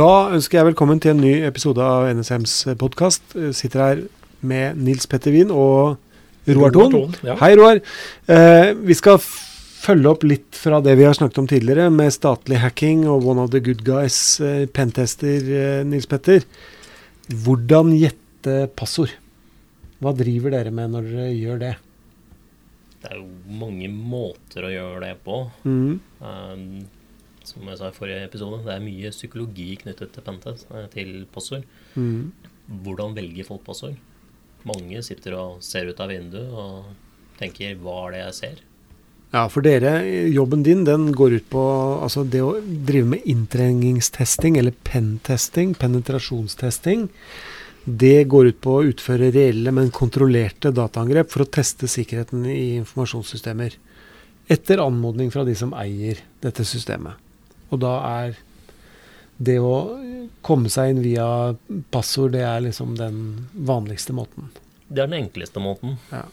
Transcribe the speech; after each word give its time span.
Da 0.00 0.30
ønsker 0.32 0.56
jeg 0.56 0.70
velkommen 0.70 1.00
til 1.02 1.12
en 1.12 1.18
ny 1.20 1.32
episode 1.44 1.84
av 1.84 2.06
NSMs 2.14 2.54
podkast. 2.80 3.34
Sitter 3.52 3.80
her 3.82 3.98
med 4.40 4.78
Nils 4.80 5.04
Petter 5.10 5.34
Wien 5.34 5.50
og 5.52 5.98
Roar 6.48 6.72
Thon. 6.72 7.10
Ja. 7.26 7.34
Hei, 7.42 7.50
Roar. 7.58 7.82
Eh, 8.30 8.70
vi 8.80 8.94
skal 8.96 9.18
følge 9.20 10.08
opp 10.08 10.22
litt 10.24 10.56
fra 10.56 10.78
det 10.80 10.94
vi 10.96 11.04
har 11.04 11.18
snakket 11.18 11.40
om 11.42 11.48
tidligere, 11.50 11.90
med 11.92 12.14
statlig 12.14 12.62
hacking 12.62 13.02
og 13.12 13.26
One 13.28 13.44
of 13.44 13.50
the 13.52 13.60
Good 13.66 13.82
Guys, 13.84 14.38
eh, 14.40 14.62
pentester, 14.72 15.50
eh, 15.58 15.82
Nils 15.84 16.08
Petter. 16.08 16.46
Hvordan 17.28 17.92
gjette 17.98 18.70
passord? 18.80 19.12
Hva 20.00 20.14
driver 20.16 20.54
dere 20.54 20.72
med 20.72 20.94
når 20.94 21.10
dere 21.10 21.34
gjør 21.34 21.60
det? 21.66 21.74
Det 23.02 23.12
er 23.12 23.20
jo 23.20 23.28
mange 23.66 23.92
måter 23.92 24.64
å 24.64 24.72
gjøre 24.72 25.04
det 25.10 25.12
på. 25.28 25.42
Mm. 25.68 26.00
Um, 26.24 26.88
som 27.46 27.66
jeg 27.68 27.80
sa 27.80 27.90
i 27.90 27.96
forrige 27.96 28.24
episode, 28.28 28.62
det 28.66 28.74
er 28.74 28.84
mye 28.84 29.12
psykologi 29.14 29.74
knyttet 29.80 30.12
til 30.14 30.26
pentest, 30.26 30.66
eh, 30.74 30.88
til 30.92 31.26
passord. 31.32 31.64
Mm. 31.94 32.32
Hvordan 32.84 33.16
velger 33.16 33.48
folk 33.48 33.64
passord? 33.66 33.96
Mange 34.68 35.02
sitter 35.02 35.38
og 35.38 35.62
ser 35.64 35.88
ut 35.88 36.00
av 36.00 36.10
vinduet 36.12 36.50
og 36.52 36.90
tenker 37.38 37.76
'hva 37.76 38.08
er 38.08 38.10
det 38.12 38.20
jeg 38.20 38.34
ser'? 38.40 38.66
Ja, 39.30 39.44
for 39.46 39.62
dere, 39.62 40.02
jobben 40.26 40.64
din 40.66 40.82
den 40.84 41.12
går 41.12 41.36
ut 41.38 41.50
på 41.50 41.62
altså 42.02 42.24
det 42.28 42.40
å 42.42 42.58
drive 42.58 43.06
med 43.06 43.22
inntrengingstesting, 43.30 44.58
eller 44.58 44.74
pentesting, 44.82 45.74
penetrasjonstesting. 45.78 47.08
Det 47.84 48.24
går 48.28 48.50
ut 48.50 48.60
på 48.60 48.74
å 48.74 48.88
utføre 48.90 49.30
reelle, 49.30 49.70
men 49.70 49.94
kontrollerte 49.94 50.74
dataangrep 50.74 51.30
for 51.30 51.44
å 51.44 51.48
teste 51.48 51.86
sikkerheten 51.86 52.42
i 52.50 52.76
informasjonssystemer. 52.80 53.78
Etter 54.50 54.82
anmodning 54.82 55.30
fra 55.30 55.44
de 55.46 55.54
som 55.54 55.72
eier 55.78 56.18
dette 56.42 56.66
systemet. 56.66 57.14
Og 57.70 57.80
da 57.82 57.94
er 58.22 58.38
det 59.40 59.56
å 59.64 59.74
komme 60.44 60.68
seg 60.72 60.92
inn 60.92 61.02
via 61.04 61.26
passord, 61.94 62.34
det 62.36 62.44
er 62.44 62.60
liksom 62.66 62.96
den 62.98 63.22
vanligste 63.54 64.12
måten. 64.16 64.50
Det 64.90 65.00
er 65.00 65.08
den 65.08 65.22
enkleste 65.22 65.62
måten. 65.62 65.96
Ja. 66.10 66.26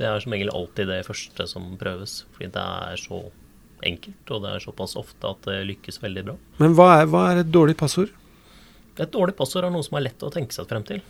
Det 0.00 0.08
er 0.08 0.22
som 0.22 0.32
regel 0.32 0.52
alltid 0.54 0.88
det 0.88 1.02
første 1.04 1.44
som 1.50 1.74
prøves, 1.80 2.22
fordi 2.32 2.48
det 2.54 2.62
er 2.64 3.00
så 3.02 3.20
enkelt, 3.84 4.32
og 4.32 4.44
det 4.44 4.54
er 4.54 4.64
såpass 4.64 4.96
ofte 4.96 5.28
at 5.28 5.44
det 5.48 5.58
lykkes 5.68 6.00
veldig 6.00 6.24
bra. 6.30 6.36
Men 6.62 6.76
hva 6.78 6.88
er, 7.00 7.08
hva 7.12 7.26
er 7.30 7.42
et 7.42 7.52
dårlig 7.52 7.76
passord? 7.80 8.12
Et 9.00 9.12
dårlig 9.12 9.36
passord 9.36 9.66
er 9.66 9.74
noe 9.74 9.84
som 9.84 9.98
er 9.98 10.06
lett 10.08 10.24
å 10.24 10.32
tenke 10.32 10.56
seg 10.56 10.68
frem 10.70 10.84
til. 10.88 11.02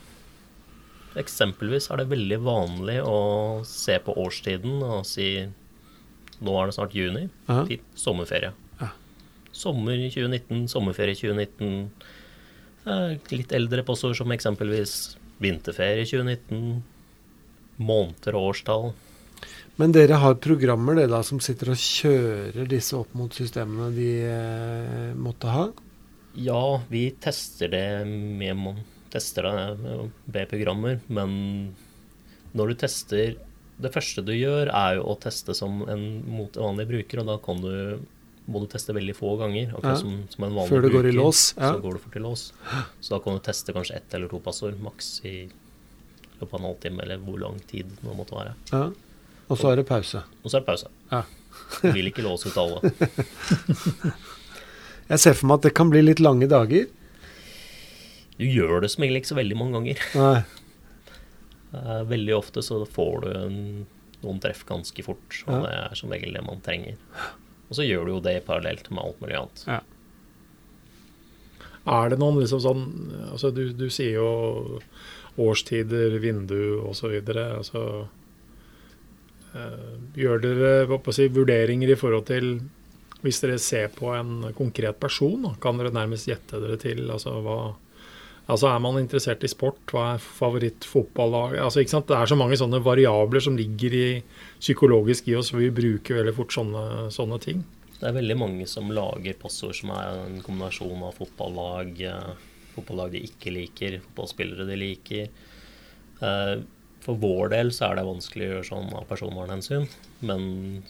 Eksempelvis 1.19 1.91
er 1.91 2.03
det 2.03 2.11
veldig 2.11 2.39
vanlig 2.43 3.01
å 3.03 3.19
se 3.67 3.97
på 4.03 4.15
årstiden 4.23 4.83
og 4.87 5.07
si 5.09 5.31
nå 6.41 6.55
er 6.57 6.71
det 6.71 6.77
snart 6.77 6.95
juni, 6.97 7.27
Aha. 7.51 7.65
tid, 7.69 7.83
sommerferie. 7.99 8.53
Sommer 9.61 10.01
i 10.01 10.09
2019, 10.09 10.65
sommerferie 10.73 11.17
i 11.17 11.21
2019. 11.21 11.91
Eh, 12.89 13.13
Litt 13.37 13.53
eldre 13.57 13.85
postord 13.87 14.17
som 14.17 14.33
eksempelvis 14.33 14.97
vinterferie 15.41 16.05
i 16.05 16.09
2019, 16.09 16.83
måneder 17.81 18.37
og 18.37 18.51
årstall. 18.55 18.91
Men 19.81 19.95
dere 19.97 20.19
har 20.21 20.41
programmer 20.43 20.99
det 20.99 21.07
da 21.13 21.23
som 21.25 21.41
sitter 21.41 21.73
og 21.73 21.81
kjører 21.81 22.67
disse 22.69 22.97
opp 22.99 23.15
mot 23.17 23.33
systemene 23.33 23.89
de 23.97 24.11
eh, 24.29 25.13
måtte 25.17 25.53
ha? 25.53 25.69
Ja, 26.37 26.83
vi 26.91 27.09
tester 27.23 27.73
det 27.73 27.87
med, 28.07 28.83
tester 29.11 29.49
det 29.49 29.55
med 29.81 30.11
B-programmer, 30.31 31.01
men 31.09 31.33
når 32.53 32.73
du 32.73 32.83
tester 32.87 33.39
Det 33.81 33.89
første 33.95 34.21
du 34.21 34.35
gjør, 34.35 34.69
er 34.69 34.99
jo 34.99 35.07
å 35.09 35.15
teste 35.17 35.55
som 35.57 35.79
en 35.89 36.03
mot 36.29 36.53
en 36.53 36.67
vanlig 36.67 36.85
bruker, 36.91 37.23
og 37.23 37.31
da 37.31 37.37
kan 37.41 37.63
du, 37.65 38.03
må 38.51 38.61
du 38.63 38.67
teste 38.73 38.95
veldig 38.97 39.15
få 39.17 39.35
ganger. 39.41 39.73
Ja. 39.83 39.95
som, 40.01 40.11
som 40.33 40.45
en 40.47 40.57
vanlig 40.59 40.73
Før 40.73 40.85
det 40.87 40.93
går 40.95 41.09
i 41.11 41.15
lås, 41.17 41.43
ja. 41.57 41.71
Så 41.75 41.83
går 41.85 41.97
det 41.97 42.03
fort 42.05 42.17
i 42.19 42.23
lås. 42.25 42.43
Så 43.01 43.15
da 43.15 43.19
kan 43.25 43.37
du 43.39 43.43
teste 43.47 43.75
kanskje 43.77 43.99
ett 44.01 44.17
eller 44.19 44.29
to 44.33 44.41
passord 44.43 44.77
maks 44.83 45.07
i 45.29 45.35
løpet 46.41 46.55
av 46.55 46.59
en 46.61 46.69
halvtime, 46.71 47.03
eller 47.05 47.23
hvor 47.23 47.39
lang 47.43 47.59
tid 47.71 47.87
det 48.01 48.17
måtte 48.19 48.37
være. 48.39 48.55
Ja. 48.73 48.85
Og 49.51 49.59
så 49.59 49.73
er 49.73 49.81
det 49.81 49.87
pause. 49.89 50.23
Og 50.45 50.51
så 50.51 50.59
er 50.59 50.63
det 50.65 50.71
pause. 50.71 50.91
Ja. 51.11 51.23
Du 51.83 51.89
vil 51.95 52.11
ikke 52.13 52.23
låse 52.27 52.51
ut 52.53 52.59
alle. 52.63 52.79
Jeg 55.11 55.19
ser 55.19 55.35
for 55.35 55.49
meg 55.51 55.59
at 55.59 55.65
det 55.67 55.73
kan 55.75 55.91
bli 55.91 56.03
litt 56.05 56.21
lange 56.23 56.47
dager. 56.51 56.85
Du 58.39 58.45
gjør 58.47 58.85
det 58.85 58.91
som 58.93 59.03
regel 59.05 59.19
ikke 59.21 59.33
så 59.33 59.39
veldig 59.41 59.57
mange 59.59 59.75
ganger. 59.79 60.05
Nei. 60.17 60.43
Eh, 61.77 62.03
Veldig 62.11 62.37
ofte 62.39 62.63
så 62.67 62.79
får 62.89 63.15
du 63.25 63.29
en, 63.35 63.57
noen 64.23 64.41
treff 64.43 64.63
ganske 64.69 65.05
fort, 65.07 65.43
og 65.47 65.53
Ja. 65.53 65.59
det 65.67 65.73
er 65.81 65.99
som 65.99 66.15
regel 66.15 66.37
det 66.39 66.45
man 66.47 66.63
trenger. 66.65 66.97
Og 67.71 67.79
så 67.79 67.87
gjør 67.87 68.07
du 68.07 68.13
jo 68.17 68.23
det 68.25 68.41
parallelt 68.49 68.91
med 68.91 69.05
alt 69.05 69.23
mulig 69.23 69.39
annet. 69.39 69.65
Ja. 69.71 69.81
Er 71.91 72.11
det 72.13 72.19
noen 72.21 72.43
liksom 72.43 72.61
sånn 72.63 72.83
altså 73.31 73.51
du, 73.55 73.71
du 73.73 73.87
sier 73.91 74.19
jo 74.19 74.81
årstider, 75.41 76.19
vindu 76.21 76.81
osv. 76.91 77.15
Altså, 77.31 77.85
eh, 79.55 79.95
gjør 80.19 80.43
dere 80.45 80.73
hva 80.91 80.99
på 81.01 81.13
å 81.13 81.17
si, 81.17 81.31
vurderinger 81.33 81.95
i 81.95 81.99
forhold 81.99 82.29
til 82.33 82.53
Hvis 83.21 83.43
dere 83.43 83.59
ser 83.61 83.91
på 83.93 84.15
en 84.17 84.47
konkret 84.57 84.97
person, 84.97 85.43
kan 85.61 85.77
dere 85.77 85.93
nærmest 85.93 86.25
gjette 86.29 86.57
dere 86.57 86.79
til 86.81 87.11
altså, 87.13 87.35
hva 87.45 87.57
Altså 88.49 88.71
Er 88.71 88.81
man 88.83 88.99
interessert 88.99 89.45
i 89.45 89.51
sport? 89.51 89.79
Hva 89.93 90.15
er 90.15 90.23
favorittfotballag? 90.25 91.59
Altså? 91.63 91.83
Det 91.85 92.17
er 92.17 92.31
så 92.31 92.39
mange 92.39 92.57
sånne 92.59 92.81
variabler 92.83 93.43
som 93.45 93.59
ligger 93.59 93.95
i, 93.95 94.07
psykologisk 94.61 95.29
i 95.29 95.37
oss, 95.39 95.53
vi 95.55 95.71
bruker 95.75 96.19
veldig 96.21 96.35
fort 96.37 96.55
sånne, 96.57 96.85
sånne 97.15 97.39
ting. 97.43 97.63
Det 98.01 98.09
er 98.09 98.17
veldig 98.17 98.37
mange 98.41 98.67
som 98.67 98.89
lager 98.97 99.37
passord 99.39 99.77
som 99.77 99.93
er 99.93 100.23
en 100.25 100.41
kombinasjon 100.43 101.03
av 101.05 101.19
fotballag, 101.19 102.01
eh, 102.01 102.31
fotballag 102.75 103.13
de 103.13 103.25
ikke 103.29 103.53
liker, 103.53 103.99
fotballspillere 104.09 104.67
de 104.71 104.79
liker. 104.81 105.29
Eh, 106.23 106.55
For 107.01 107.17
vår 107.17 107.49
del 107.55 107.71
så 107.73 107.87
er 107.87 107.97
det 107.97 108.05
vanskelig 108.05 108.45
å 108.45 108.51
gjøre 108.51 108.69
sånn 108.69 108.91
av 108.93 109.07
personvernhensyn, 109.09 109.87
men 110.21 110.83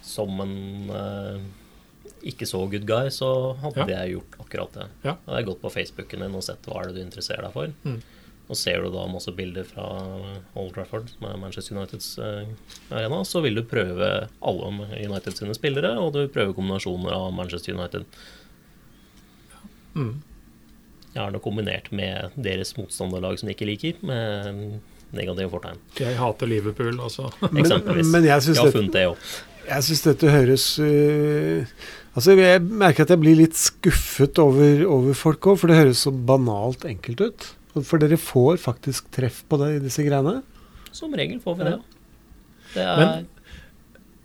som 0.00 0.40
en 0.40 0.54
eh, 0.96 1.42
ikke 2.24 2.46
så 2.48 2.60
good 2.70 2.86
guy, 2.86 3.08
så 3.10 3.28
hadde 3.62 3.84
Ja. 3.88 4.02
jeg 4.04 4.16
gjort 4.16 4.38
akkurat 4.44 4.72
det. 4.72 4.86
Ja. 5.04 5.16
Jeg 5.26 5.34
har 5.34 5.42
gått 5.50 5.60
på 5.62 5.70
Facebooken 5.72 6.20
din 6.26 6.34
og 6.34 6.42
sett 6.46 6.62
hva 6.66 6.80
er 6.82 6.88
det 6.92 6.94
du 7.00 7.02
interesserer 7.02 7.42
deg 7.42 7.52
for. 7.52 7.72
Mm. 7.84 8.02
Og 8.50 8.56
ser 8.58 8.82
du 8.82 8.90
da 8.92 9.06
masse 9.08 9.32
bilder 9.32 9.64
fra 9.64 9.84
Old 10.58 10.74
Trafford, 10.74 11.08
som 11.08 11.26
er 11.30 11.38
Manchester 11.40 11.76
Uniteds 11.78 12.18
eh, 12.18 12.46
arena, 12.90 13.22
så 13.24 13.40
vil 13.42 13.54
du 13.54 13.62
prøve 13.62 14.28
alle 14.42 14.88
United 14.98 15.36
sine 15.38 15.54
spillere, 15.56 15.94
og 15.98 16.12
du 16.12 16.26
prøver 16.28 16.52
kombinasjoner 16.54 17.12
av 17.16 17.32
Manchester 17.32 17.74
United. 17.78 18.04
Mm. 19.94 20.22
Gjerne 21.14 21.40
kombinert 21.44 21.90
med 21.92 22.32
deres 22.40 22.74
motstanderlag 22.78 23.38
som 23.38 23.48
de 23.48 23.54
ikke 23.54 23.68
liker, 23.68 23.98
med 24.06 24.78
negative 25.12 25.50
fortegn. 25.52 25.80
Jeg 26.00 26.16
hater 26.16 26.48
Liverpool, 26.48 26.96
altså. 27.04 27.30
Eksempelvis. 27.52 28.08
men 28.12 28.24
jeg 28.24 28.40
Jeg 28.48 28.56
har 28.56 28.72
funnet 28.72 28.92
det 28.96 29.06
òg. 29.10 29.16
Jeg 29.68 29.84
syns 29.86 30.04
dette 30.06 30.30
høres 30.32 30.68
uh, 30.82 31.66
Altså, 32.12 32.34
jeg 32.36 32.60
merker 32.68 33.06
at 33.06 33.12
jeg 33.14 33.20
blir 33.22 33.38
litt 33.38 33.56
skuffet 33.56 34.36
over, 34.42 34.82
over 34.84 35.16
folk 35.16 35.46
òg, 35.48 35.56
for 35.62 35.72
det 35.72 35.78
høres 35.78 36.02
så 36.04 36.10
banalt 36.12 36.84
enkelt 36.84 37.22
ut. 37.24 37.46
For 37.80 37.96
dere 38.02 38.18
får 38.20 38.58
faktisk 38.60 39.06
treff 39.16 39.38
på 39.48 39.56
det, 39.62 39.78
disse 39.86 40.04
greiene. 40.04 40.42
Som 40.92 41.14
regel 41.16 41.38
får 41.40 41.56
vi 41.56 41.70
det. 41.70 41.78
Det 42.74 42.84
er 42.84 42.98
Men- 43.00 43.30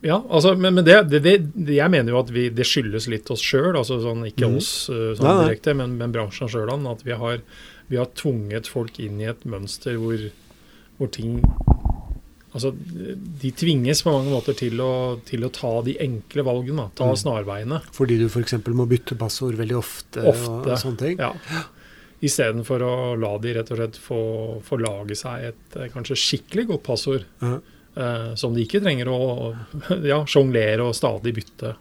Ja, 0.03 0.19
altså, 0.29 0.51
men, 0.55 0.75
men 0.75 0.85
det, 0.85 1.09
det, 1.09 1.23
det, 1.23 1.37
det- 1.55 1.77
jeg 1.79 1.89
mener 1.89 2.11
jo 2.11 2.19
at 2.19 2.29
vi, 2.29 2.49
det 2.53 2.67
skyldes 2.67 3.07
litt 3.09 3.31
oss 3.31 3.41
sjøl, 3.41 3.71
altså 3.75 3.97
sånn, 4.03 4.27
ikke 4.27 4.45
mm. 4.51 4.57
oss 4.59 4.89
uh, 4.91 5.15
sånn 5.17 5.25
Nei, 5.25 5.33
nei. 5.39 5.45
direkte, 5.47 5.73
men, 5.79 5.95
men 5.97 6.11
bransjen 6.13 6.51
sjøl. 6.51 6.69
At 6.91 7.01
vi 7.07 7.15
har, 7.17 7.39
vi 7.87 7.97
har 7.97 8.11
tvunget 8.19 8.67
folk 8.69 8.99
inn 8.99 9.23
i 9.23 9.31
et 9.31 9.47
mønster 9.47 9.95
hvor, 9.97 10.27
hvor 10.99 11.09
ting 11.15 11.39
Altså, 12.57 12.73
de 13.41 13.51
tvinges 13.55 14.03
på 14.03 14.11
mange 14.13 14.33
måter 14.33 14.57
til 14.57 14.81
å, 14.83 14.91
til 15.27 15.45
å 15.45 15.53
ta 15.53 15.71
de 15.85 15.95
enkle 16.03 16.45
valgene, 16.47 16.89
ta 16.97 17.11
mm. 17.11 17.17
snarveiene. 17.23 17.81
Fordi 17.95 18.19
du 18.19 18.27
f.eks. 18.27 18.57
må 18.73 18.87
bytte 18.89 19.17
passord 19.19 19.57
veldig 19.59 19.77
ofte, 19.79 20.25
og 20.25 20.45
og 20.65 20.73
sånne 20.81 21.01
ting. 21.03 21.21
Ja. 21.21 21.65
Istedenfor 22.25 22.81
å 22.81 22.93
la 23.19 23.35
de 23.41 23.53
rett 23.59 23.71
og 23.71 23.77
slett 23.77 23.97
få, 24.01 24.19
få 24.65 24.79
lage 24.81 25.17
seg 25.17 25.51
et 25.51 25.75
eh, 25.77 25.89
kanskje 25.93 26.17
skikkelig 26.17 26.65
godt 26.71 26.85
passord. 26.87 27.27
Ja. 27.43 27.59
eh, 27.97 28.31
som 28.35 28.55
de 28.55 28.63
ikke 28.65 28.81
trenger 28.81 29.11
å 29.11 29.19
ja, 30.11 30.23
sjonglere 30.29 30.87
og 30.87 30.97
stadig 30.97 31.35
bytte. 31.37 31.75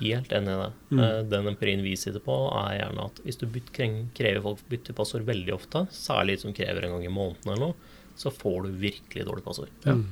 helt 0.00 0.32
enig 0.32 0.54
i 0.54 0.58
det. 0.62 0.70
Mm. 0.90 1.02
Eh, 1.04 1.18
Den 1.34 1.52
empirien 1.52 1.84
vi 1.84 1.96
sitter 2.00 2.24
på, 2.24 2.38
er 2.62 2.78
gjerne 2.78 3.10
at 3.10 3.20
hvis 3.26 3.40
du 3.40 3.46
byt, 3.46 3.70
krever 4.16 4.42
folk 4.42 4.64
bytte 4.72 4.96
passord 4.96 5.28
veldig 5.28 5.54
ofte, 5.54 5.86
særlig 5.92 6.40
som 6.40 6.56
krever 6.56 6.88
en 6.88 6.96
gang 6.96 7.04
i 7.04 7.12
måneden 7.12 7.52
eller 7.52 7.68
noe, 7.68 7.94
så 8.18 8.32
får 8.34 8.64
du 8.66 8.72
virkelig 8.82 9.24
dårlig 9.28 9.44
passord. 9.46 9.70
Ja. 9.86 9.94
Mm. 9.94 10.08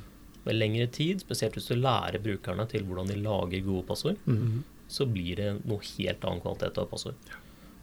Med 0.46 0.54
lengre 0.60 0.86
tid, 0.94 1.20
spesielt 1.24 1.56
hvis 1.58 1.66
du 1.72 1.74
lærer 1.74 2.20
brukerne 2.22 2.68
til 2.70 2.84
hvordan 2.86 3.08
de 3.10 3.16
lager 3.18 3.64
gode 3.66 3.82
passord, 3.88 4.16
Mm. 4.30 4.62
så 4.88 5.02
blir 5.10 5.34
det 5.40 5.48
noe 5.66 5.82
helt 5.82 6.22
annen 6.24 6.40
kvalitet 6.44 6.78
av 6.78 6.86
passord. 6.92 7.16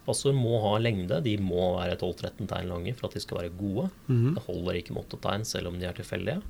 Passord 0.06 0.34
må 0.36 0.58
ha 0.60 0.78
lengde, 0.80 1.18
de 1.24 1.36
må 1.40 1.76
være 1.78 1.96
12-13 2.00 2.48
tegn 2.48 2.68
lange 2.68 2.94
for 2.96 3.08
at 3.08 3.14
de 3.16 3.20
skal 3.20 3.38
være 3.42 3.52
gode. 3.58 3.90
Mhm. 4.08 4.34
Det 4.34 4.42
holder 4.46 4.74
ikke 4.80 4.92
med 4.96 5.04
8 5.04 5.20
tegn 5.20 5.44
selv 5.48 5.68
om 5.68 5.78
de 5.80 5.86
er 5.88 5.92
tilfeldige, 5.96 6.42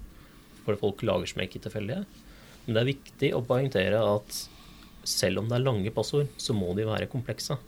for 0.65 0.77
folk 0.77 1.03
lager 1.03 1.27
som 1.27 1.43
ikke 1.43 1.61
tilfeldige. 1.63 2.05
Men 2.67 2.75
det 2.75 2.81
er 2.83 2.93
viktig 2.95 3.33
å 3.35 3.45
poengtere 3.47 3.99
at 4.17 4.49
selv 5.05 5.39
om 5.43 5.49
det 5.51 5.59
er 5.59 5.65
lange 5.67 5.91
passord, 5.95 6.29
så 6.39 6.55
må 6.57 6.75
de 6.77 6.87
være 6.87 7.07
komplekse. 7.11 7.59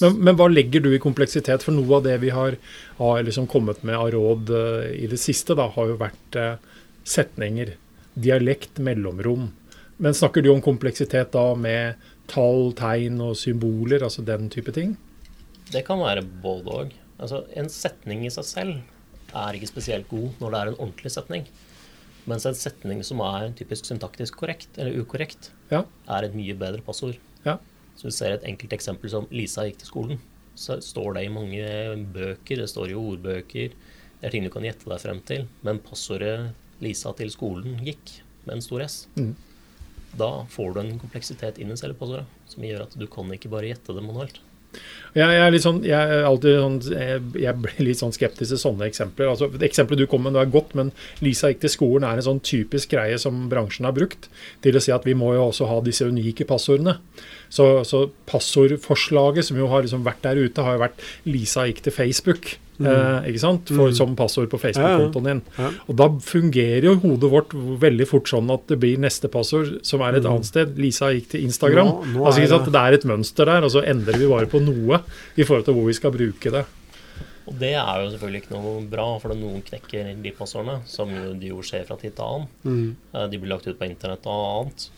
Men, 0.00 0.16
men, 0.16 0.36
hva 0.38 0.48
legger 0.50 0.82
du 0.84 0.90
i 0.94 1.00
kompleksitet? 1.02 1.64
For 1.64 1.76
noe 1.76 1.98
av 1.98 2.06
det 2.06 2.16
vi 2.22 2.32
har, 2.34 2.56
har 2.98 3.22
liksom 3.24 3.48
kommet 3.50 3.84
med 3.86 3.98
av 3.98 4.10
råd 4.14 4.52
uh, 4.54 4.86
i 4.90 5.06
det 5.10 5.20
siste, 5.20 5.56
da, 5.58 5.68
har 5.74 5.92
jo 5.92 5.98
vært 6.00 6.38
uh, 6.40 6.80
setninger. 7.08 7.74
Dialekt, 8.18 8.80
mellomrom. 8.82 9.50
Men 9.98 10.14
snakker 10.14 10.42
du 10.42 10.52
om 10.52 10.62
kompleksitet 10.64 11.32
da 11.34 11.52
med 11.58 12.08
tall, 12.30 12.72
tegn 12.78 13.20
og 13.24 13.36
symboler, 13.38 14.04
altså 14.06 14.24
den 14.26 14.50
type 14.52 14.74
ting? 14.74 14.96
Det 15.72 15.84
kan 15.86 16.00
være 16.00 16.24
både 16.42 16.74
òg. 16.82 16.92
Altså, 17.18 17.42
en 17.58 17.70
setning 17.72 18.24
i 18.26 18.32
seg 18.32 18.46
selv 18.46 19.34
er 19.36 19.56
ikke 19.56 19.70
spesielt 19.70 20.08
god 20.10 20.38
når 20.40 20.52
det 20.52 20.60
er 20.60 20.70
en 20.70 20.78
ordentlig 20.78 21.12
setning. 21.12 21.48
Mens 22.28 22.44
en 22.48 22.56
setning 22.56 23.00
som 23.06 23.22
er 23.24 23.50
typisk 23.56 23.88
syntaktisk 23.88 24.36
korrekt, 24.40 24.70
eller 24.76 24.96
ukorrekt, 25.00 25.50
ja. 25.72 25.82
er 26.12 26.26
et 26.26 26.36
mye 26.36 26.56
bedre 26.58 26.84
passord. 26.84 27.16
Ja. 27.44 27.56
Så 27.98 28.06
vi 28.06 28.14
ser 28.14 28.36
et 28.36 28.46
enkelt 28.46 28.76
eksempel 28.76 29.10
som 29.10 29.26
'Lisa 29.30 29.66
gikk 29.66 29.80
til 29.82 29.90
skolen'. 29.90 30.20
Så 30.54 30.78
står 30.82 31.14
det 31.14 31.24
i 31.24 31.34
mange 31.34 31.66
bøker, 32.14 32.56
det 32.62 32.70
står 32.70 32.90
i 32.90 32.98
ordbøker. 32.98 33.74
Det 34.20 34.26
er 34.26 34.30
ting 34.30 34.44
du 34.46 34.50
kan 34.50 34.62
gjette 34.62 34.86
deg 34.86 35.02
frem 35.02 35.20
til. 35.20 35.48
Men 35.62 35.82
passordet 35.82 36.54
'Lisa 36.80 37.12
til 37.18 37.30
skolen' 37.34 37.82
gikk 37.82 38.22
med 38.46 38.56
en 38.56 38.62
stor 38.62 38.82
S. 38.86 39.06
Mm. 39.16 39.34
Da 40.16 40.46
får 40.46 40.74
du 40.74 40.80
en 40.80 40.98
kompleksitet 40.98 41.58
inn 41.58 41.70
i 41.70 41.76
selve 41.76 41.98
passordet 41.98 42.26
som 42.46 42.62
gjør 42.62 42.86
at 42.86 42.94
du 42.98 43.06
kan 43.06 43.26
ikke 43.34 43.50
bare 43.50 43.70
gjette 43.74 43.94
det 43.94 44.02
manuelt. 44.02 44.40
Jeg, 45.16 45.24
jeg, 45.24 45.40
er 45.40 45.52
litt 45.54 45.64
sånn, 45.64 45.78
jeg, 45.86 45.96
er 45.96 46.26
alltid 46.28 46.58
sånn, 46.60 46.76
jeg, 46.92 47.22
jeg 47.42 47.54
blir 47.64 47.80
litt 47.86 48.00
sånn 48.00 48.12
skeptisk 48.14 48.52
til 48.52 48.60
sånne 48.60 48.86
eksempler. 48.90 49.30
Altså, 49.32 49.48
Eksempelet 49.64 50.04
du 50.04 50.10
kom 50.10 50.22
med, 50.26 50.36
det 50.36 50.44
er 50.44 50.52
godt, 50.52 50.74
men 50.78 50.92
Lisa 51.24 51.50
gikk 51.50 51.64
til 51.64 51.72
skolen 51.72 52.06
er 52.06 52.20
en 52.20 52.26
sånn 52.28 52.42
typisk 52.44 52.92
greie 52.92 53.16
som 53.20 53.46
bransjen 53.50 53.88
har 53.88 53.96
brukt 53.96 54.28
til 54.64 54.78
å 54.78 54.84
si 54.84 54.92
at 54.94 55.08
vi 55.08 55.16
må 55.18 55.32
jo 55.34 55.48
også 55.48 55.70
ha 55.70 55.80
disse 55.84 56.06
unike 56.06 56.46
passordene. 56.48 56.98
Så, 57.48 57.66
så 57.88 58.04
passordforslaget 58.28 59.48
som 59.48 59.58
jo 59.58 59.70
har 59.72 59.86
liksom 59.86 60.04
vært 60.06 60.22
der 60.28 60.40
ute, 60.44 60.64
har 60.64 60.76
jo 60.76 60.84
vært 60.84 61.04
'Lisa 61.26 61.66
gikk 61.66 61.86
til 61.86 61.96
Facebook'. 61.98 62.56
Mm. 62.78 62.86
Eh, 62.86 63.28
ikke 63.32 63.42
sant? 63.42 63.70
For, 63.72 63.90
mm. 63.90 63.96
Som 63.98 64.14
passord 64.18 64.48
på 64.52 64.60
Facebook-kontoen 64.62 65.28
din. 65.28 65.42
Ja. 65.58 65.70
Og 65.90 65.98
da 65.98 66.08
fungerer 66.22 66.86
jo 66.86 66.94
hodet 67.02 67.30
vårt 67.32 67.54
veldig 67.82 68.08
fort 68.08 68.30
sånn 68.30 68.50
at 68.54 68.66
det 68.70 68.78
blir 68.82 69.00
neste 69.02 69.30
passord, 69.32 69.78
som 69.86 70.04
er 70.06 70.18
et 70.18 70.26
mm. 70.26 70.30
annet 70.32 70.50
sted. 70.50 70.74
Lisa 70.80 71.10
gikk 71.14 71.32
til 71.34 71.46
Instagram. 71.48 71.92
Nå, 71.92 72.10
nå 72.14 72.26
altså, 72.26 72.42
ikke 72.42 72.54
sant? 72.54 72.68
det. 72.70 72.76
det 72.76 72.84
er 72.84 72.98
et 72.98 73.08
mønster 73.12 73.52
der, 73.52 73.66
og 73.66 73.74
så 73.74 73.84
endrer 73.94 74.20
vi 74.20 74.30
bare 74.30 74.50
på 74.50 74.62
noe 74.62 75.02
i 75.34 75.46
forhold 75.46 75.66
til 75.68 75.78
hvor 75.78 75.88
vi 75.90 75.96
skal 75.98 76.14
bruke 76.14 76.54
det. 76.54 76.64
Og 77.48 77.56
det 77.56 77.72
er 77.80 78.02
jo 78.02 78.08
selvfølgelig 78.12 78.42
ikke 78.42 78.54
noe 78.58 78.72
bra, 78.92 79.08
for 79.22 79.32
noen 79.32 79.62
knekker 79.64 80.12
de 80.20 80.32
passordene, 80.36 80.82
som 80.88 81.10
de 81.10 81.50
jo 81.50 81.62
skjer 81.64 81.86
fra 81.88 81.96
tid 82.00 82.14
til 82.18 82.26
annen. 82.26 82.48
Mm. 82.62 82.88
Eh, 83.14 83.28
de 83.32 83.40
blir 83.40 83.54
lagt 83.54 83.68
ut 83.70 83.78
på 83.78 83.88
internett 83.88 84.28
og 84.28 84.48
annet 84.48 84.90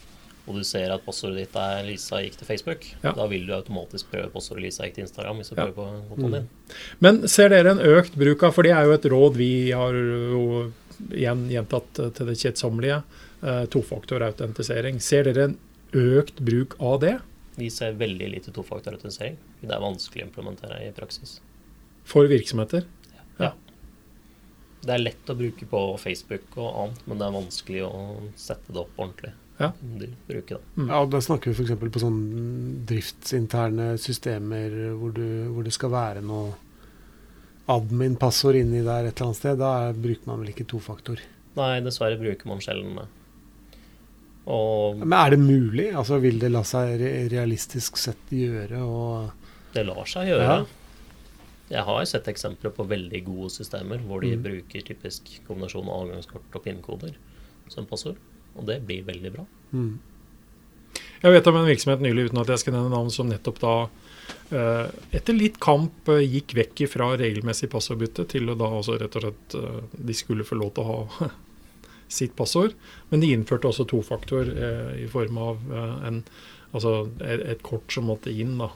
og 0.51 0.59
du 0.59 0.67
ser 0.67 0.91
at 0.91 1.05
passordet 1.07 1.45
ditt 1.45 1.57
er 1.59 1.85
Lisa 1.87 2.19
gikk 2.25 2.41
til 2.41 2.49
Facebook, 2.49 2.85
ja. 3.05 3.15
da 3.15 3.27
vil 3.31 3.47
du 3.47 3.55
automatisk 3.55 4.11
prøve 4.11 4.33
passordet 4.35 4.67
Lisa 4.67 4.87
gikk 4.87 4.99
til 4.99 5.07
Instagram. 5.07 5.39
hvis 5.39 5.53
du 5.53 5.55
ja. 5.55 5.67
prøver 5.69 5.79
på 5.79 6.11
kontoen 6.11 6.37
din. 6.37 6.51
Mm. 6.51 6.77
Men 7.07 7.23
ser 7.31 7.53
dere 7.55 7.75
en 7.77 7.83
økt 7.87 8.19
bruk 8.19 8.43
av, 8.47 8.55
for 8.57 8.67
det 8.67 8.75
er 8.75 8.89
jo 8.89 8.97
et 8.97 9.11
råd 9.15 9.39
vi 9.39 9.51
har 9.71 9.97
jo 9.97 10.45
igjen 11.09 11.47
gjentatt 11.53 12.03
til 12.17 12.29
det 12.29 12.37
kjedsommelige, 12.43 13.03
eh, 13.47 13.65
tofaktorautentisering. 13.73 15.01
Ser 15.01 15.31
dere 15.31 15.51
en 15.51 15.59
økt 15.97 16.43
bruk 16.45 16.77
av 16.83 17.01
det? 17.05 17.17
Vi 17.61 17.71
ser 17.71 17.95
veldig 18.01 18.31
lite 18.35 18.55
tofaktorautentisering. 18.57 19.39
Det 19.61 19.71
er 19.71 19.83
vanskelig 19.83 20.25
å 20.25 20.29
implementere 20.29 20.83
i 20.87 20.91
praksis. 20.97 21.39
For 22.09 22.27
virksomheter? 22.31 22.87
Ja. 23.39 23.55
Det 24.81 24.95
er 24.97 25.03
lett 25.03 25.31
å 25.31 25.37
bruke 25.37 25.67
på 25.69 25.81
Facebook 26.01 26.57
og 26.57 26.69
annet, 26.73 27.07
men 27.07 27.21
det 27.21 27.27
er 27.27 27.37
vanskelig 27.37 27.83
å 27.87 28.05
sette 28.41 28.73
det 28.73 28.81
opp 28.81 28.99
ordentlig 28.99 29.35
ja. 29.61 29.71
de 30.01 30.09
bruker. 30.27 30.57
Da. 30.57 30.83
Mm. 30.83 30.89
Ja, 30.89 31.03
da 31.13 31.21
snakker 31.25 31.53
vi 31.53 31.61
f.eks. 31.67 31.93
på 31.93 32.03
sånn 32.03 32.21
driftsinterne 32.89 33.93
systemer 34.01 34.75
hvor, 34.97 35.13
du, 35.17 35.27
hvor, 35.51 35.67
det 35.67 35.75
skal 35.77 35.93
være 35.93 36.25
noe 36.25 36.55
admin-passord 37.71 38.59
inni 38.59 38.81
der 38.83 39.11
et 39.11 39.15
eller 39.15 39.31
annet 39.31 39.41
sted. 39.43 39.61
Da 39.61 39.93
bruker 39.95 40.33
man 40.33 40.43
vel 40.43 40.55
ikke 40.55 40.69
tofaktor? 40.73 41.23
Nei, 41.59 41.75
dessverre 41.85 42.19
bruker 42.21 42.51
man 42.51 42.63
sjelden 42.65 42.99
det. 43.03 43.07
Og 44.51 45.03
Men 45.05 45.15
er 45.19 45.37
det 45.37 45.41
mulig? 45.43 45.91
Altså, 45.93 46.19
Vil 46.23 46.41
det 46.43 46.51
la 46.51 46.65
seg 46.67 46.97
realistisk 47.31 48.01
sett 48.01 48.33
gjøre? 48.35 48.81
det 49.75 49.85
lar 49.87 50.07
seg 50.09 50.33
gjøre. 50.33 50.47
Ja. 50.49 50.61
Jeg 51.71 51.87
har 51.87 52.05
sett 52.09 52.27
eksempler 52.33 52.73
på 52.75 52.89
veldig 52.91 53.21
gode 53.29 53.53
systemer 53.55 54.01
hvor 54.03 54.25
de 54.25 54.33
mm. 54.35 54.43
bruker 54.43 54.83
typisk 54.89 55.29
kombinasjon 55.47 55.87
av 55.87 56.01
avgangskort 56.07 56.57
og 56.59 56.65
pinnkoder 56.65 57.15
som 57.71 57.87
passord. 57.87 58.19
Og 58.59 58.67
det 58.69 58.81
blir 58.87 59.05
veldig 59.07 59.35
bra. 59.35 59.45
Mm. 59.73 59.99
Jeg 61.21 61.35
vet 61.35 61.49
om 61.51 61.59
en 61.61 61.69
virksomhet 61.69 62.03
nylig, 62.03 62.31
uten 62.31 62.41
at 62.41 62.51
jeg 62.55 62.63
skal 62.63 62.75
nevne 62.77 62.95
navn, 62.95 63.13
som 63.13 63.29
nettopp 63.29 63.61
da 63.61 63.75
uh, 64.55 64.87
etter 65.17 65.37
litt 65.37 65.59
kamp 65.63 66.09
uh, 66.09 66.21
gikk 66.21 66.55
vekk 66.57 66.85
fra 66.91 67.13
regelmessig 67.21 67.69
passordbytte 67.73 68.25
til 68.33 68.49
å 68.49 68.57
da 68.59 68.71
også 68.79 68.97
rett 69.01 69.19
og 69.19 69.27
slett 69.27 69.57
uh, 69.61 69.83
de 69.93 70.17
skulle 70.17 70.47
få 70.49 70.57
lov 70.61 70.73
til 70.77 70.87
å 70.87 70.91
ha 71.21 71.31
sitt 72.21 72.33
passord. 72.39 72.73
Men 73.13 73.23
de 73.23 73.35
innførte 73.35 73.69
også 73.69 73.87
tofaktor 73.91 74.49
i 74.99 75.05
form 75.13 75.37
av 75.39 75.61
en, 76.09 76.17
altså 76.73 77.05
et, 77.23 77.45
et, 77.53 77.61
kort 77.63 77.93
som 77.95 78.09
måtte 78.11 78.33
inn. 78.35 78.57
da. 78.59 78.73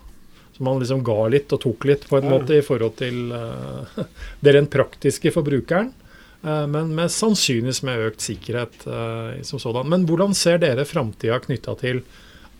Så 0.54 0.62
man 0.62 0.78
liksom 0.78 1.02
ga 1.02 1.16
litt 1.32 1.50
og 1.56 1.64
tok 1.64 1.88
litt 1.90 2.06
på 2.06 2.20
en 2.20 2.28
ja. 2.28 2.30
måte 2.30 2.60
i 2.60 2.62
forhold 2.62 2.94
til 3.00 3.34
det 4.44 4.54
rent 4.54 4.70
praktiske 4.70 5.34
for 5.34 5.42
brukeren. 5.46 5.90
Eh, 6.44 6.66
men 6.66 6.92
med 6.94 7.12
sannsynligvis 7.12 7.82
med 7.86 8.02
økt 8.10 8.24
sikkerhet 8.24 8.84
uh, 8.84 9.40
som 9.46 9.60
sådan. 9.62 9.88
Men 9.88 10.04
hvordan 10.08 10.36
ser 10.36 10.60
dere 10.60 10.84
framtida 10.88 11.40
knytta 11.40 11.76
til 11.80 12.02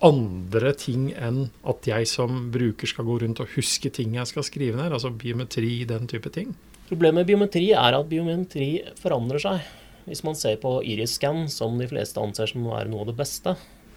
andre 0.04 0.72
ting 0.76 1.10
enn 1.12 1.46
at 1.69 1.88
jeg 1.88 2.08
som 2.08 2.48
bruker 2.52 2.88
skal 2.90 3.06
gå 3.08 3.19
rundt 3.22 3.42
og 3.44 3.52
huske 3.54 3.92
ting 3.92 4.16
jeg 4.16 4.31
skal 4.31 4.46
skrive 4.46 4.81
ned? 4.81 4.92
Altså 4.92 5.12
biometri, 5.12 5.82
den 5.88 6.08
type 6.10 6.32
ting? 6.32 6.54
Problemet 6.88 7.22
med 7.22 7.28
biometri 7.28 7.70
er 7.76 7.96
at 7.96 8.08
biometri 8.08 8.70
forandrer 9.00 9.44
seg. 9.44 9.69
Hvis 10.04 10.25
man 10.25 10.36
ser 10.36 10.58
på 10.60 10.78
iris-scan, 10.84 11.46
som 11.48 11.78
de 11.81 11.88
fleste 11.88 12.20
anser 12.20 12.50
som 12.50 12.64
være 12.69 12.90
noe 12.92 13.04
av 13.04 13.12
det 13.12 13.19
beste, 13.20 13.54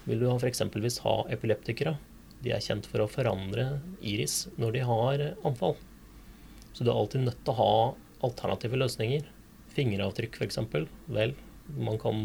vil 0.08 0.22
du 0.24 0.30
f.eks. 0.32 0.64
ha 1.04 1.16
epileptikere. 1.36 1.98
De 2.44 2.54
er 2.56 2.64
kjent 2.64 2.88
for 2.88 3.04
å 3.04 3.10
forandre 3.12 3.82
iris 4.00 4.46
når 4.60 4.76
de 4.76 4.84
har 4.88 5.26
anfall. 5.48 5.76
Så 6.76 6.86
du 6.86 6.92
er 6.92 6.96
alltid 6.96 7.26
nødt 7.26 7.42
til 7.44 7.56
å 7.56 7.60
ha 7.60 7.74
alternative 8.28 8.80
løsninger 8.80 9.28
fingeravtrykk 9.78 10.40
f.eks. 10.42 10.60
Vel, 11.14 11.36
man 11.78 12.00
kan 12.02 12.20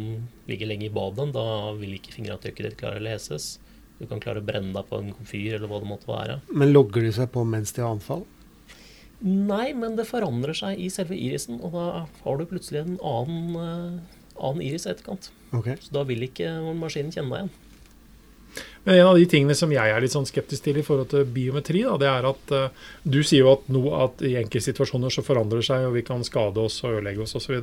ligge 0.51 0.69
lenge 0.69 0.89
i 0.89 0.95
badet. 0.95 1.31
Da 1.37 1.47
vil 1.79 1.97
ikke 1.99 2.15
fingeravtrykket 2.17 2.69
ditt 2.69 2.79
klare 2.81 3.01
å 3.03 3.07
leses. 3.07 3.57
Du 4.01 4.09
kan 4.11 4.23
klare 4.23 4.43
å 4.43 4.47
brenne 4.47 4.75
deg 4.75 4.89
på 4.89 4.99
en 4.99 5.13
komfyr 5.15 5.59
eller 5.59 5.71
hva 5.71 5.83
det 5.83 5.91
måtte 5.91 6.11
være. 6.11 6.41
Men 6.51 6.73
logger 6.73 7.05
de 7.07 7.13
seg 7.15 7.31
på 7.35 7.45
mens 7.47 7.75
de 7.77 7.85
har 7.85 7.95
anfall? 7.95 8.25
Nei, 9.23 9.69
men 9.79 9.95
det 9.95 10.09
forandrer 10.09 10.57
seg 10.59 10.81
i 10.83 10.89
selve 10.91 11.15
irisen, 11.15 11.61
og 11.63 11.77
da 11.77 11.85
har 12.25 12.39
du 12.41 12.49
plutselig 12.51 12.81
en 12.81 12.97
annen, 13.07 13.53
uh, 13.55 14.33
annen 14.35 14.65
iris 14.67 14.89
i 14.89 14.91
etterkant. 14.91 15.31
Okay. 15.55 15.77
Så 15.79 15.95
da 15.95 16.03
vil 16.09 16.27
ikke 16.27 16.51
maskinen 16.75 17.15
kjenne 17.15 17.31
deg 17.31 17.45
igjen. 17.45 17.62
Men 18.85 18.97
en 18.99 19.09
av 19.13 19.19
de 19.19 19.27
tingene 19.31 19.55
som 19.55 19.71
jeg 19.71 19.95
er 19.95 20.03
litt 20.03 20.15
sånn 20.15 20.27
skeptisk 20.27 20.65
til 20.65 20.81
i 20.81 20.85
forhold 20.87 21.13
til 21.13 21.27
biometri, 21.31 21.85
da, 21.87 21.95
det 22.03 22.09
er 22.11 22.27
at 22.33 22.55
uh, 22.57 22.87
du 23.07 23.21
sier 23.23 23.45
jo 23.45 23.53
at, 23.55 23.69
nå, 23.71 23.83
at 23.95 24.25
i 24.27 24.35
enkeltsituasjoner 24.41 25.15
så 25.15 25.23
forandrer 25.23 25.63
det 25.63 25.69
seg, 25.69 25.87
og 25.87 25.95
vi 25.95 26.05
kan 26.07 26.25
skade 26.27 26.65
oss 26.65 26.81
og 26.83 26.97
ødelegge 26.97 27.23
oss 27.23 27.37
osv. 27.39 27.61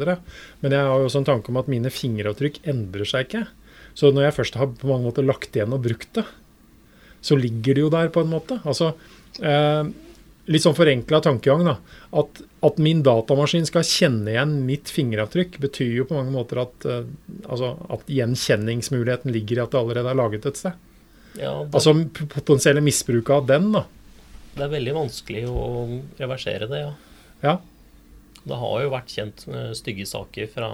Men 0.63 0.75
jeg 0.75 0.87
har 0.87 0.95
jo 0.95 1.09
også 1.09 1.23
en 1.23 1.31
tanke 1.33 1.51
om 1.51 1.59
at 1.59 1.71
mine 1.71 1.91
fingeravtrykk 1.91 2.61
endrer 2.71 3.09
seg 3.09 3.27
ikke. 3.27 3.45
Så 3.99 4.13
når 4.15 4.29
jeg 4.29 4.37
først 4.37 4.59
har 4.61 4.71
på 4.71 4.87
mange 4.87 5.09
måter 5.09 5.27
lagt 5.27 5.55
igjen 5.57 5.75
og 5.75 5.83
brukt 5.83 6.13
det, 6.15 6.23
så 7.19 7.35
ligger 7.35 7.75
det 7.75 7.83
jo 7.83 7.91
der 7.91 8.11
på 8.15 8.23
en 8.23 8.31
måte. 8.31 8.61
Altså, 8.63 8.93
uh, 9.43 9.89
litt 10.49 10.63
sånn 10.63 10.77
forenkla 10.77 11.19
tankegang, 11.25 11.65
da. 11.67 11.75
At, 12.21 12.39
at, 12.63 12.79
min 12.79 13.03
datamaskin 13.03 13.67
skal 13.67 13.83
kjenne 13.83 14.31
igjen 14.31 14.61
mitt 14.63 14.87
fingeravtrykk, 14.93 15.59
betyr 15.67 15.97
jo 15.99 16.07
på 16.07 16.15
mange 16.15 16.31
måter 16.31 16.63
at, 16.63 16.87
uh, 16.87 17.03
altså, 17.43 17.75
at 17.91 18.07
gjenkjenningsmuligheten 18.07 19.35
ligger 19.35 19.59
i 19.59 19.65
at 19.65 19.75
det 19.75 19.83
allerede 19.83 20.13
er 20.13 20.23
laget 20.23 20.47
et 20.47 20.63
sted. 20.63 20.85
Ja, 21.37 21.53
det, 21.63 21.73
altså 21.77 21.93
potensielle 22.33 22.81
misbruk 22.83 23.29
av 23.35 23.45
den, 23.49 23.69
da. 23.75 23.85
Det 24.55 24.65
er 24.65 24.71
veldig 24.73 24.95
vanskelig 24.97 25.43
å 25.47 25.67
reversere 26.17 26.67
det, 26.71 26.81
ja. 26.81 26.95
ja. 27.45 27.59
Det 28.49 28.57
har 28.57 28.81
jo 28.81 28.89
vært 28.91 29.13
kjent 29.13 29.45
stygge 29.77 30.07
saker 30.09 30.49
fra 30.49 30.69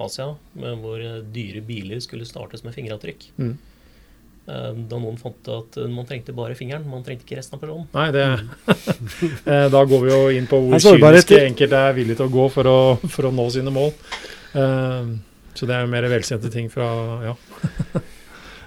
Asia 0.00 0.30
hvor 0.54 1.02
dyre 1.34 1.60
biler 1.66 2.00
skulle 2.02 2.26
startes 2.26 2.64
med 2.64 2.74
fingeravtrykk. 2.76 3.28
Mm. 3.36 3.54
Eh, 4.44 4.72
da 4.76 4.98
noen 5.00 5.16
fant 5.16 5.48
at 5.48 5.76
man 5.88 6.04
trengte 6.04 6.34
bare 6.36 6.56
fingeren, 6.58 6.84
man 6.90 7.04
trengte 7.04 7.24
ikke 7.24 7.38
resten 7.38 7.56
av 7.56 7.62
personen. 7.62 7.86
Nei, 7.96 8.10
det 8.12 8.24
eh, 9.54 9.68
Da 9.72 9.84
går 9.88 10.02
vi 10.02 10.10
jo 10.10 10.18
inn 10.36 10.48
på 10.50 10.60
hvor 10.66 10.82
kyniske 10.84 11.38
enkelte 11.46 11.80
er 11.88 11.96
villige 11.96 12.20
til 12.20 12.28
å 12.28 12.34
gå 12.34 12.48
for 12.52 12.68
å, 12.68 12.80
for 13.08 13.30
å 13.30 13.32
nå 13.32 13.46
sine 13.54 13.72
mål. 13.72 13.94
Eh, 14.52 15.14
så 15.56 15.68
det 15.70 15.76
er 15.76 15.86
jo 15.86 15.92
mer 15.94 16.08
velkjente 16.12 16.50
ting 16.52 16.68
fra 16.72 16.88
ja 17.24 17.34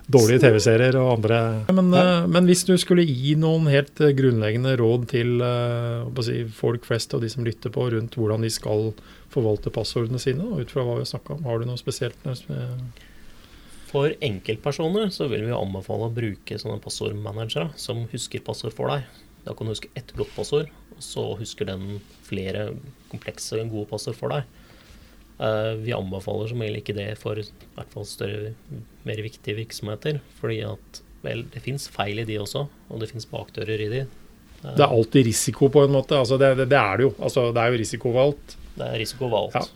dårlige 0.07 0.43
TV-serier 0.45 0.95
og 0.99 1.09
andre. 1.17 1.39
Men, 1.73 1.91
ja. 1.91 2.03
uh, 2.23 2.29
men, 2.31 2.47
hvis 2.47 2.63
du 2.67 2.73
skulle 2.79 3.05
gi 3.07 3.35
noen 3.39 3.67
helt 3.71 3.99
uh, 4.03 4.13
grunnleggende 4.15 4.77
råd 4.79 5.07
til 5.11 5.43
uh, 5.43 6.23
si, 6.23 6.39
folk 6.55 6.87
flest 6.87 7.15
og 7.17 7.25
de 7.25 7.31
som 7.31 7.45
lytter 7.47 7.73
på, 7.73 7.89
rundt 7.93 8.15
hvordan 8.19 8.45
de 8.45 8.51
skal 8.53 8.91
forvalte 9.33 9.73
passordene 9.73 10.21
sine, 10.21 10.47
ut 10.47 10.71
fra 10.71 10.85
hva 10.87 10.97
vi 10.97 11.05
har 11.05 11.11
snakka 11.11 11.35
om, 11.35 11.45
har 11.49 11.59
du 11.59 11.67
noe 11.67 11.79
spesielt? 11.79 12.23
For 13.87 14.15
enkeltpersoner 14.23 15.11
så 15.15 15.29
vil 15.31 15.45
vi 15.47 15.55
anbefale 15.55 16.09
å 16.09 16.15
bruke 16.15 16.59
sånne 16.59 16.81
passordmanagere 16.83 17.69
som 17.79 18.05
husker 18.11 18.43
passord 18.43 18.75
for 18.75 18.91
deg. 18.91 19.07
Da 19.47 19.53
kan 19.55 19.67
du 19.67 19.71
huske 19.71 19.91
ett 19.95 20.11
godt 20.15 20.33
passord, 20.35 20.71
og 20.95 21.03
så 21.03 21.23
husker 21.39 21.69
den 21.69 22.01
flere 22.27 22.71
komplekse, 23.11 23.61
gode 23.71 23.87
passord 23.91 24.17
for 24.19 24.35
deg. 24.35 24.47
Eh, 25.37 25.73
vi 25.83 25.93
anbefaler 25.93 26.49
som 26.49 26.61
regel 26.63 26.79
ikke 26.79 26.95
det 26.97 27.11
for 27.21 27.37
i 27.37 27.45
hvert 27.75 27.91
fall 27.93 28.07
større, 28.09 28.53
mer 29.05 29.19
viktige 29.21 29.59
virksomheter. 29.59 30.21
Fordi 30.39 30.61
at 30.65 31.01
vel, 31.25 31.43
det 31.53 31.63
fins 31.65 31.87
feil 31.93 32.23
i 32.23 32.27
de 32.27 32.39
også, 32.41 32.65
og 32.89 33.03
det 33.03 33.11
fins 33.11 33.29
bakdører 33.29 33.85
i 33.85 33.89
de. 33.93 34.05
Eh, 34.63 34.71
det 34.73 34.83
er 34.83 34.93
alltid 34.93 35.27
risiko, 35.29 35.69
på 35.73 35.85
en 35.85 35.93
måte. 35.93 36.17
Altså, 36.17 36.39
det, 36.41 36.55
det, 36.61 36.69
det, 36.73 36.79
er 36.79 36.97
det 36.97 37.09
jo. 37.09 37.15
Altså, 37.19 37.49
det 37.53 37.63
er 37.63 37.73
jo 37.73 37.81
risiko 37.83 38.13
ved 38.15 38.23
alt. 38.25 38.57
Det 38.77 38.87
er 38.87 39.01
risiko 39.03 39.29
ved 39.29 39.39
alt. 39.43 39.59
Ja. 39.59 39.67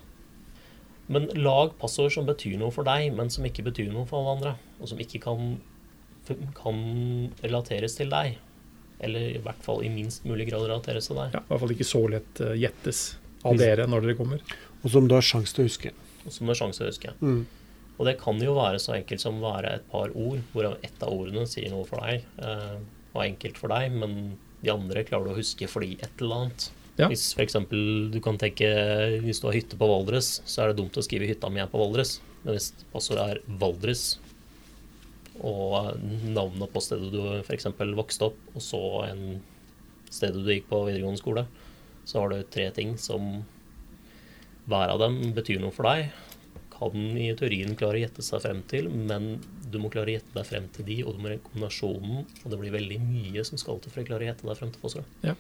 Men 1.12 1.28
lag 1.44 1.74
passord 1.82 2.14
som 2.14 2.28
betyr 2.30 2.56
noe 2.62 2.72
for 2.72 2.88
deg, 2.88 3.10
men 3.14 3.30
som 3.34 3.46
ikke 3.46 3.66
betyr 3.68 3.92
noe 3.92 4.08
for 4.10 4.22
alle 4.22 4.38
andre. 4.38 4.56
Og 4.80 4.90
som 4.90 5.02
ikke 5.02 5.20
kan, 5.22 5.58
kan 6.58 6.80
relateres 7.44 7.98
til 8.00 8.10
deg. 8.14 8.38
Eller 9.02 9.36
i 9.36 9.42
hvert 9.42 9.62
fall 9.66 9.82
i 9.84 9.90
minst 9.92 10.26
mulig 10.30 10.48
grad 10.50 10.64
relateres 10.70 11.10
til 11.10 11.20
deg. 11.20 11.36
Ja, 11.36 11.42
I 11.42 11.52
hvert 11.52 11.64
fall 11.64 11.74
ikke 11.76 11.90
så 11.90 12.04
lett 12.14 12.42
uh, 12.42 12.54
gjettes 12.58 13.02
av 13.44 13.58
dere 13.58 13.88
når 13.90 14.06
dere 14.06 14.18
kommer. 14.20 14.44
Og 14.82 14.94
som 14.94 15.08
du 15.08 15.16
har 15.16 15.26
sjanse 15.26 15.56
til 15.56 15.66
å 15.66 15.70
huske. 15.70 15.92
Og 16.26 16.34
som 16.34 16.46
du 16.46 16.54
har 16.54 16.60
sjanse 16.60 16.82
til 16.82 16.88
å 16.88 16.92
huske. 16.92 17.14
Mm. 17.22 17.42
Og 18.00 18.08
det 18.08 18.18
kan 18.22 18.40
jo 18.42 18.56
være 18.58 18.80
så 18.82 18.96
enkelt 18.96 19.22
som 19.22 19.42
være 19.44 19.76
et 19.78 19.88
par 19.92 20.14
ord, 20.18 20.42
hvorav 20.54 20.80
ett 20.86 21.04
av 21.06 21.14
ordene 21.14 21.46
sier 21.50 21.70
noe 21.74 21.86
for 21.86 22.02
deg, 22.02 22.24
eh, 22.42 22.78
og 23.12 23.24
enkelt 23.26 23.60
for 23.62 23.74
deg, 23.74 23.94
men 23.94 24.16
de 24.62 24.72
andre 24.74 25.04
klarer 25.06 25.30
du 25.30 25.34
å 25.36 25.38
huske 25.38 25.70
fordi 25.70 25.98
et 26.00 26.24
eller 26.24 26.46
annet. 26.46 26.68
Ja. 26.98 27.08
Hvis 27.12 27.32
f.eks. 27.38 27.56
du 27.72 28.18
kan 28.22 28.36
tenke 28.38 28.68
Hvis 29.24 29.40
du 29.40 29.48
har 29.48 29.56
hytte 29.56 29.78
på 29.80 29.88
Valdres, 29.88 30.42
så 30.46 30.64
er 30.64 30.72
det 30.72 30.82
dumt 30.82 30.98
å 31.00 31.04
skrive 31.06 31.26
'hytta 31.30 31.50
mi 31.50 31.62
er 31.64 31.70
på 31.72 31.80
Valdres'. 31.80 32.20
Men 32.44 32.58
hvis 32.58 32.74
passordet 32.92 33.24
er 33.32 33.42
Valdres, 33.62 34.20
og 35.42 35.98
navnet 36.26 36.74
på 36.74 36.82
stedet 36.84 37.10
du 37.14 37.22
f.eks. 37.42 37.70
vokste 37.98 38.30
opp, 38.30 38.38
og 38.54 38.62
så 38.62 38.82
en 39.08 39.42
stedet 40.12 40.44
du 40.44 40.52
gikk 40.52 40.68
på 40.70 40.84
videregående 40.86 41.22
skole, 41.22 41.46
så 42.06 42.22
har 42.22 42.30
du 42.30 42.44
tre 42.44 42.70
ting 42.76 42.98
som 43.00 43.44
hver 44.72 44.94
av 44.94 45.02
dem 45.02 45.20
betyr 45.36 45.62
noe 45.62 45.74
for 45.76 45.88
deg. 45.90 46.12
Kan 46.74 46.96
i 47.20 47.30
teorien 47.38 47.76
klare 47.78 48.00
å 48.00 48.04
gjette 48.06 48.24
seg 48.26 48.42
frem 48.44 48.64
til, 48.72 48.88
men 48.90 49.36
du 49.72 49.78
må 49.82 49.92
klare 49.94 50.10
å 50.10 50.16
gjette 50.18 50.34
deg 50.34 50.48
frem 50.48 50.68
til 50.74 50.88
de, 50.88 50.98
og 51.06 51.16
du 51.16 51.22
må 51.22 51.36
kombinasjonen, 51.46 52.24
og 52.42 52.48
det 52.50 52.60
blir 52.62 52.74
veldig 52.74 53.00
mye 53.04 53.44
som 53.48 53.60
skal 53.62 53.82
til 53.84 53.94
for 53.94 54.04
å 54.04 54.08
klare 54.08 54.26
å 54.26 54.30
gjette 54.32 54.48
deg 54.48 54.58
frem 54.58 54.72
til 54.74 54.84
fossere. 54.84 55.06
Ja. 55.28 55.36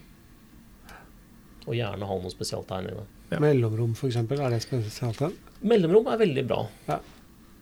Og 1.68 1.74
gjerne 1.78 2.10
ha 2.10 2.20
noe 2.22 2.34
spesialtegn 2.34 2.92
i 2.92 2.94
det. 3.00 3.08
Ja. 3.32 3.42
Mellomrom, 3.44 3.96
f.eks. 3.98 4.20
Er 4.22 4.54
det 4.54 4.62
spesialtegn? 4.66 5.36
Mellomrom 5.72 6.10
er 6.12 6.22
veldig 6.22 6.46
bra. 6.50 6.62
Ja. 6.88 7.00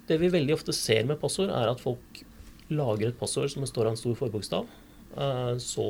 Det 0.09 0.17
vi 0.21 0.31
veldig 0.33 0.55
ofte 0.55 0.75
ser 0.75 1.07
med 1.07 1.19
passord, 1.21 1.51
er 1.53 1.71
at 1.71 1.83
folk 1.83 2.23
lager 2.69 3.09
et 3.09 3.19
passord 3.19 3.49
som 3.51 3.65
består 3.65 3.87
av 3.87 3.95
en 3.95 3.99
stor 3.99 4.15
forbokstav, 4.17 4.67
eh, 5.15 5.55
så 5.61 5.87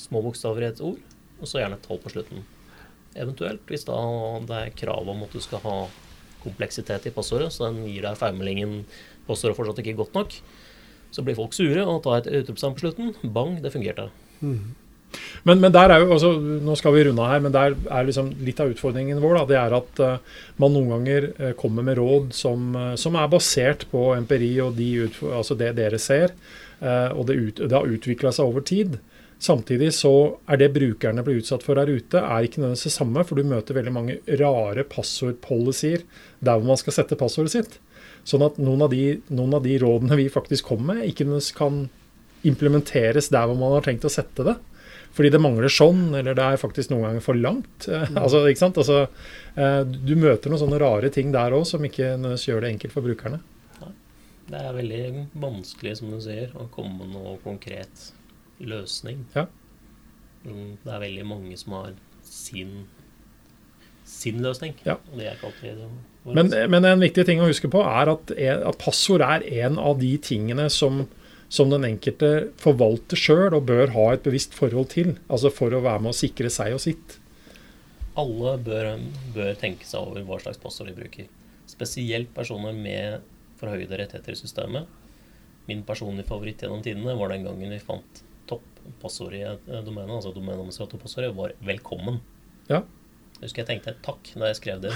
små 0.00 0.22
bokstaver 0.24 0.64
i 0.64 0.70
et 0.72 0.82
ord, 0.84 1.00
og 1.40 1.48
så 1.48 1.60
gjerne 1.60 1.78
et 1.78 1.86
tall 1.86 2.00
på 2.02 2.12
slutten. 2.12 2.44
Eventuelt, 3.14 3.62
hvis 3.70 3.86
da 3.86 3.96
det 4.48 4.60
er 4.60 4.76
krav 4.78 5.08
om 5.10 5.24
at 5.26 5.34
du 5.34 5.42
skal 5.42 5.62
ha 5.64 5.76
kompleksitet 6.44 7.08
i 7.08 7.14
passordet, 7.14 7.52
så 7.54 7.68
den 7.68 7.84
gir 7.88 8.04
deg 8.04 8.18
feilmeldingen 8.20 8.82
passordet 9.28 9.56
fortsatt 9.56 9.80
ikke 9.80 9.96
godt 10.02 10.16
nok, 10.18 10.38
så 11.14 11.22
blir 11.24 11.38
folk 11.38 11.54
sure 11.56 11.84
og 11.86 12.02
tar 12.04 12.22
et 12.22 12.32
utropstegn 12.42 12.74
på 12.76 12.84
slutten. 12.84 13.14
Bang, 13.34 13.60
det 13.62 13.72
fungerte. 13.72 14.08
Mm. 14.42 14.74
Men, 15.46 15.60
men, 15.60 15.72
der 15.74 15.92
er 15.92 16.02
jo, 16.02 16.10
altså, 16.16 16.32
Nå 16.42 16.74
skal 16.78 16.94
vi 16.96 17.04
runde 17.08 17.28
her, 17.28 17.42
men 17.44 17.54
der 17.54 17.76
er 17.86 18.06
liksom 18.06 18.32
litt 18.44 18.60
av 18.62 18.72
utfordringen 18.72 19.20
vår. 19.22 19.38
Da, 19.38 19.44
det 19.50 19.58
er 19.60 19.76
at 19.78 20.02
uh, 20.02 20.42
man 20.62 20.74
noen 20.74 20.90
ganger 20.96 21.28
uh, 21.38 21.50
kommer 21.58 21.86
med 21.86 22.00
råd 22.00 22.34
som, 22.36 22.72
uh, 22.74 22.92
som, 23.00 23.18
er 23.18 23.30
basert 23.30 23.86
på 23.92 24.08
empiri 24.16 24.52
og 24.64 24.74
de 24.78 24.90
altså 25.06 25.58
det 25.58 25.74
dere 25.78 26.00
ser. 26.02 26.34
og 26.84 27.22
det, 27.28 27.34
ut, 27.38 27.60
det 27.70 27.72
har 27.72 27.86
utvikla 27.88 28.32
seg 28.34 28.50
over 28.50 28.64
tid. 28.66 28.98
Samtidig 29.44 29.90
så 29.92 30.10
er 30.48 30.60
det 30.60 30.70
brukerne 30.72 31.24
blir 31.24 31.42
utsatt 31.42 31.64
for 31.66 31.76
der 31.76 31.90
ute, 31.90 32.20
er 32.22 32.46
ikke 32.46 32.62
nødvendigvis 32.62 32.88
det 32.88 32.94
samme. 32.94 33.24
For 33.28 33.36
du 33.36 33.48
møter 33.48 33.76
veldig 33.76 33.92
mange 33.92 34.20
rare 34.40 34.86
passordpolicyer 34.88 36.04
der 36.40 36.60
hvor 36.60 36.70
man 36.70 36.80
skal 36.80 36.96
sette 36.96 37.18
passordet 37.20 37.52
sitt. 37.52 37.76
Sånn 38.24 38.44
at 38.46 38.56
noen 38.62 38.86
av 38.86 38.94
de, 38.94 39.18
noen 39.34 39.58
av 39.58 39.66
de 39.66 39.76
rådene 39.82 40.16
vi 40.16 40.30
faktisk 40.32 40.70
kommer 40.70 40.94
med, 40.94 41.10
ikke 41.10 41.26
nødvendigvis 41.26 41.58
kan 41.58 41.82
implementeres 42.44 43.28
der 43.32 43.50
hvor 43.50 43.60
man 43.60 43.76
har 43.76 43.84
tenkt 43.84 44.06
å 44.08 44.12
sette 44.12 44.46
det. 44.48 44.56
Fordi 45.14 45.30
det 45.30 45.42
mangler 45.44 45.70
sånn, 45.70 46.08
eller 46.16 46.34
det 46.34 46.44
er 46.48 46.58
faktisk 46.58 46.90
noen 46.90 47.04
ganger 47.08 47.24
for 47.28 47.38
langt. 47.38 47.88
Mm. 48.04 48.18
altså, 48.20 48.40
ikke 48.48 48.64
sant? 48.64 48.80
Altså, 48.80 49.04
eh, 49.60 49.82
du 49.84 50.16
møter 50.18 50.50
noen 50.50 50.64
sånne 50.64 50.80
rare 50.82 51.12
ting 51.12 51.30
der 51.34 51.54
òg 51.56 51.68
som 51.68 51.84
ikke 51.84 52.14
nødvendigvis 52.16 52.48
gjør 52.48 52.64
det 52.64 52.72
enkelt 52.74 52.96
for 52.96 53.06
brukerne. 53.06 53.44
Det 54.44 54.60
er 54.60 54.74
veldig 54.76 55.04
vanskelig, 55.40 55.94
som 56.00 56.10
du 56.12 56.18
sier, 56.20 56.50
å 56.60 56.66
komme 56.72 56.98
med 57.00 57.14
noe 57.14 57.38
konkret 57.44 58.10
løsning. 58.62 59.24
Ja. 59.34 59.46
Mm, 60.44 60.76
det 60.84 60.92
er 60.92 61.02
veldig 61.06 61.26
mange 61.26 61.56
som 61.58 61.78
har 61.78 61.94
sin, 62.26 62.84
sin 64.04 64.42
løsning. 64.44 64.76
Ja. 64.86 64.98
Og 65.10 65.18
det 65.18 65.28
er 65.28 65.38
ikke 65.38 65.52
alltid 65.52 65.86
men, 66.24 66.48
men, 66.72 66.86
en 66.88 67.02
viktig 67.04 67.26
ting 67.28 67.42
å 67.44 67.50
huske 67.50 67.68
på 67.68 67.82
er 67.84 68.08
at, 68.14 68.30
at 68.32 68.80
passord 68.80 69.24
er 69.24 69.44
en 69.64 69.76
av 69.80 69.98
de 70.00 70.14
tingene 70.24 70.70
som 70.72 71.04
som 71.54 71.70
den 71.70 71.84
enkelte 71.86 72.30
forvalter 72.58 73.18
sjøl 73.20 73.54
og 73.54 73.68
bør 73.68 73.92
ha 73.94 74.06
et 74.14 74.24
bevisst 74.24 74.56
forhold 74.56 74.90
til. 74.94 75.14
Altså 75.28 75.52
for 75.54 75.74
å 75.74 75.82
være 75.84 76.02
med 76.02 76.14
å 76.14 76.16
sikre 76.16 76.50
seg 76.50 76.74
og 76.74 76.82
sitt. 76.82 77.18
Alle 78.18 78.56
bør, 78.64 78.90
bør 79.34 79.54
tenke 79.60 79.86
seg 79.86 80.02
over 80.02 80.24
hva 80.26 80.40
slags 80.42 80.58
passord 80.62 80.90
de 80.90 80.96
bruker. 80.96 81.28
Spesielt 81.70 82.32
personer 82.34 82.74
med 82.74 83.22
forhøyede 83.60 84.00
rettigheter 84.00 84.34
i 84.34 84.40
systemet. 84.40 84.88
Min 85.68 85.84
personlige 85.86 86.28
favoritt 86.28 86.64
gjennom 86.64 86.82
tidene 86.84 87.14
var 87.18 87.32
den 87.32 87.46
gangen 87.46 87.72
vi 87.72 87.80
fant 87.82 88.24
passord 89.02 89.34
i 89.36 89.42
domene, 89.84 90.10
altså 90.14 90.32
domeneadministratorpassordet, 90.34 91.32
var 91.36 91.54
'velkommen'. 91.62 92.20
Ja. 92.68 92.82
Jeg 93.40 93.48
husker 93.48 93.64
jeg 93.64 93.70
tenkte 93.72 93.96
takk 94.02 94.30
da 94.38 94.52
jeg 94.52 94.56
skrev 94.60 94.80
det. 94.84 94.92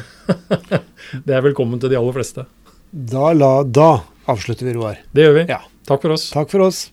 det 1.27 1.35
er 1.35 1.43
velkommen 1.45 1.81
til 1.81 1.91
de 1.91 1.99
aller 1.99 2.15
fleste. 2.17 2.47
Da, 2.91 3.33
la, 3.37 3.63
da 3.65 4.05
avslutter 4.31 4.71
vi, 4.71 4.77
Roar. 4.79 5.03
Det 5.13 5.27
gjør 5.27 5.35
vi. 5.43 5.49
Ja. 5.51 5.61
Takk 5.89 6.05
for 6.05 6.17
oss. 6.17 6.31
Takk 6.33 6.53
for 6.53 6.69
oss. 6.69 6.87